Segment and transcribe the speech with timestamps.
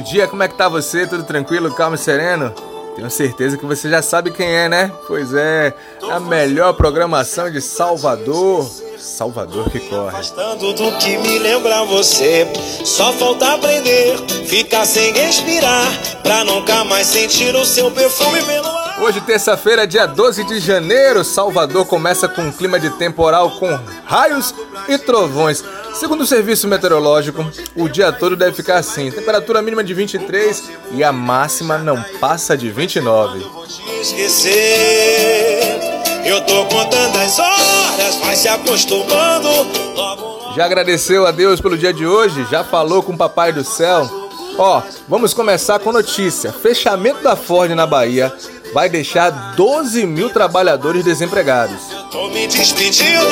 [0.00, 1.06] dia, como é que tá você?
[1.06, 2.54] Tudo tranquilo, calmo e sereno?
[2.94, 4.92] Tenho certeza que você já sabe quem é, né?
[5.06, 5.74] Pois é,
[6.10, 8.70] a melhor programação de Salvador.
[8.98, 10.10] Salvador que corre.
[10.10, 12.46] Afastando do que me lembra você.
[12.84, 15.88] Só falta aprender, ficar sem respirar.
[16.22, 18.82] Pra nunca mais sentir o seu perfume pelo.
[19.00, 24.54] Hoje, terça-feira, dia 12 de janeiro, Salvador começa com um clima de temporal com raios
[24.86, 25.64] e trovões.
[25.94, 27.44] Segundo o serviço meteorológico,
[27.76, 32.56] o dia todo deve ficar assim: temperatura mínima de 23 e a máxima não passa
[32.56, 33.40] de 29.
[33.40, 35.80] Vou te esquecer.
[36.24, 39.48] Eu tô contando as horas, vai se acostumando.
[39.94, 42.46] Logo Já agradeceu a Deus pelo dia de hoje?
[42.50, 44.08] Já falou com o Papai do Céu?
[44.56, 48.32] Ó, vamos começar com notícia: fechamento da Ford na Bahia
[48.72, 51.91] vai deixar 12 mil trabalhadores desempregados.
[52.12, 53.26] Tô me despedindo.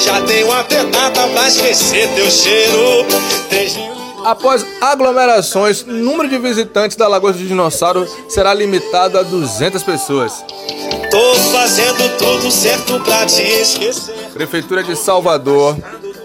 [0.00, 3.06] Já tenho até data pra esquecer teu cheiro.
[4.24, 10.44] Após aglomerações, o número de visitantes da Lagoa do Dinossauro será limitado a 200 pessoas.
[11.10, 14.14] Tô fazendo tudo certo pra te esquecer.
[14.32, 15.76] Prefeitura de Salvador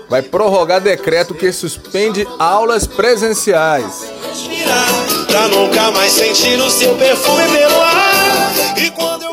[0.09, 4.06] vai prorrogar decreto que suspende aulas presenciais.
[5.28, 8.53] Pra nunca mais sentir o seu perfume pelo ar.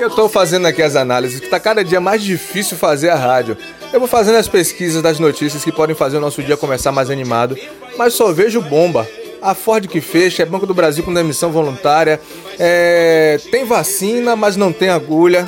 [0.00, 3.56] Eu tô fazendo aqui as análises, que tá cada dia mais difícil fazer a rádio.
[3.92, 7.10] Eu vou fazendo as pesquisas das notícias que podem fazer o nosso dia começar mais
[7.10, 7.56] animado,
[7.96, 9.08] mas só vejo bomba.
[9.40, 12.20] A Ford que fecha, é Banco do Brasil com demissão voluntária,
[12.58, 15.46] é, tem vacina, mas não tem agulha.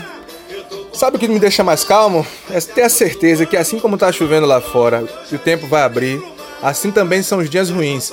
[0.93, 2.27] Sabe o que me deixa mais calmo?
[2.51, 6.23] É ter a certeza que assim como tá chovendo lá fora, o tempo vai abrir,
[6.63, 8.13] assim também são os dias ruins.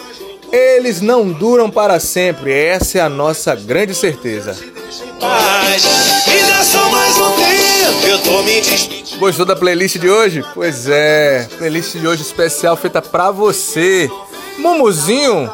[0.52, 4.56] Eles não duram para sempre, essa é a nossa grande certeza.
[9.18, 10.44] Gostou da playlist de hoje?
[10.54, 14.10] Pois é, playlist de hoje especial feita pra você.
[14.58, 15.50] Mumuzinho,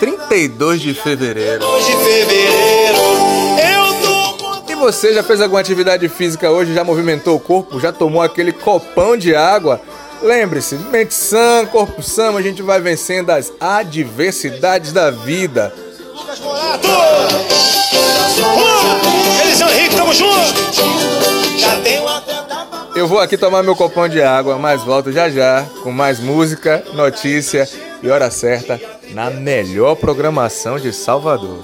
[0.00, 1.64] 32 de fevereiro.
[4.68, 6.74] E você já fez alguma atividade física hoje?
[6.74, 7.78] Já movimentou o corpo?
[7.78, 9.80] Já tomou aquele copão de água?
[10.22, 15.72] Lembre-se, mente sã, corpo sã, a gente vai vencendo as adversidades da vida.
[23.04, 26.82] Eu vou aqui tomar meu copão de água, mas volto já já com mais música,
[26.94, 27.68] notícia
[28.02, 31.58] e hora certa na melhor programação de Salvador.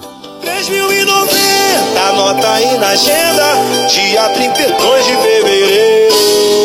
[0.45, 5.30] 3.090, anota aí na agenda, dia 32 de.